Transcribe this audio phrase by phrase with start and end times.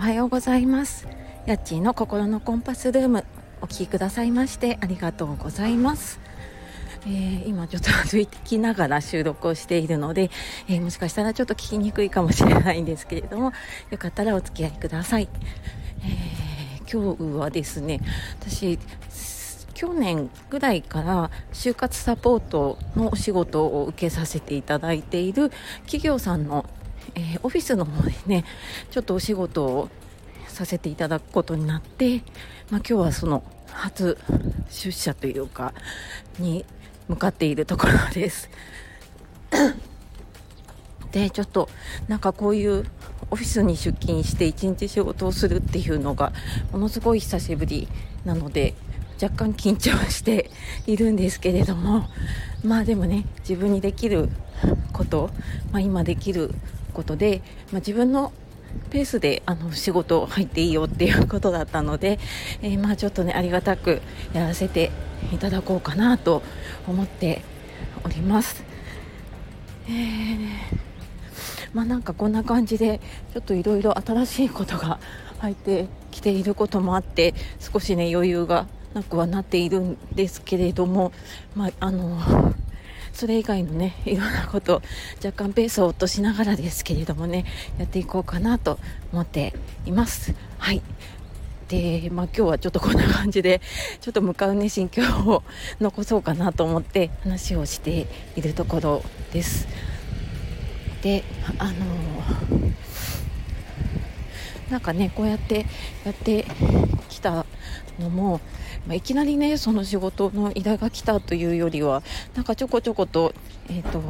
[0.00, 1.06] おはようございます。
[1.44, 3.22] やっちーの心のコンパスルーム
[3.60, 6.20] お聞きくださいましてありがとうございます。
[7.04, 10.30] えー、今ちょっと歩きながら収録をしているので、
[10.68, 13.52] えー、もしかしたらちょっと聞きにくいかもしれないんですけれども
[13.90, 15.28] よかったらお付き合いください、
[16.02, 18.00] えー、今日はですね
[18.40, 18.78] 私
[19.74, 26.64] 去年ぐらいから就活サポートのお仕事を受けさせていただいている企業さんの
[27.14, 28.44] えー、オフィスの方でね
[28.90, 29.88] ちょっとお仕事を
[30.48, 32.18] させていただくことになって、
[32.70, 34.18] まあ、今日はその初
[34.68, 35.72] 出社というか
[36.38, 36.64] に
[37.08, 38.50] 向かっているところです。
[41.12, 41.68] でちょっと
[42.06, 42.84] なんかこういう
[43.30, 46.32] オフィスに出勤して一日仕事をするっていうのが
[46.72, 47.88] ものすごい久しぶり
[48.24, 48.74] なので
[49.20, 50.50] 若干緊張して
[50.86, 52.08] いるんですけれども
[52.62, 54.28] まあでもね自分にできる
[54.92, 55.30] こと、
[55.72, 56.54] まあ、今できる
[56.90, 57.42] ことで、
[57.72, 58.32] まあ、自分の
[58.90, 62.18] ペースであの仕事入っていいよっていうことだったので、
[62.62, 64.00] えー、まあちょっとねありがたく
[64.32, 64.90] やらせて
[65.32, 66.42] いただこうかなと
[66.86, 67.42] 思って
[68.04, 68.64] おります。
[69.88, 70.48] えー、
[71.72, 73.00] まあなんかこんな感じで
[73.32, 75.00] ちょっといろいろ新しいことが
[75.38, 81.12] 入ってきていることもあって少しね余裕がなくはなっているんですけれども、
[81.54, 82.54] まあ、あの
[83.12, 84.82] それ以外のね いろんなこと
[85.24, 87.44] 若干ペースを落としながらですけれどもね
[87.78, 88.78] やっていこうかなと
[89.12, 89.54] 思って
[89.86, 90.34] います。
[90.58, 90.82] はい。
[91.68, 93.60] で、まあ、今日はちょっとこんな感じで
[94.00, 95.44] ちょっと向かうね心境を
[95.80, 99.68] 残そうかなと思って話をしているところです。
[101.02, 101.24] で
[101.58, 101.72] あの
[104.70, 105.66] なんかねこうやって
[106.04, 106.46] やって
[107.08, 107.46] きた
[107.98, 108.40] のも
[108.86, 112.02] まあ、いきなりねその仕事の依頼が来たというよりは
[112.34, 113.34] なんかちょこちょこと,、
[113.68, 114.00] えーと、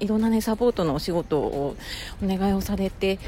[0.00, 1.76] いろんなねサポートのお仕事を
[2.22, 3.18] お願いをされて、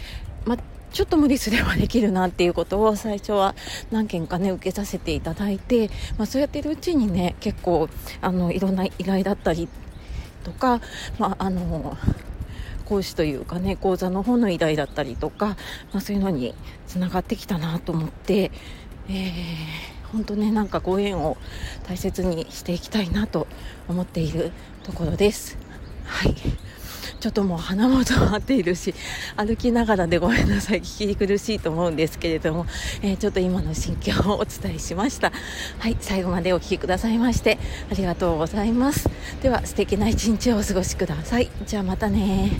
[0.44, 0.58] まあ
[0.92, 3.54] ちょっと無理すればできるなっていうことを最初は
[3.92, 7.88] 何件かね受けさせていただいて、まあ、そうやってるうちにね結構
[8.20, 9.68] あのいろんな依頼だったり
[10.42, 10.80] とか、
[11.16, 11.96] まあ、あの
[12.86, 15.46] 講師というかね講座の方の依頼だったりとか、
[15.92, 16.56] まあ、そういうのに
[16.88, 18.50] つながってきたなと思って、
[19.10, 21.36] えー本当ねなんかご縁を
[21.86, 23.46] 大切にしていきたいなと
[23.88, 25.56] 思っているところです。
[26.04, 26.34] はい。
[27.20, 28.94] ちょっともう鼻元張っているし
[29.36, 32.64] 歩きながらでごめんなさい聞き苦しいと思うんですけれども、
[33.02, 35.30] えー、ちょっと今の心境をお伝えしました。
[35.78, 35.96] はい。
[36.00, 37.58] 最後までお聴きくださいまして
[37.90, 39.08] ありがとうございます。
[39.42, 41.50] では素敵な一日をお過ごしください。
[41.66, 42.50] じゃあまたね